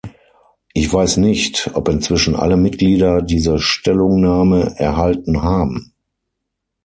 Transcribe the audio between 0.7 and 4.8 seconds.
Ich weiß nicht, ob inzwischen alle Mitglieder diese Stellungnahme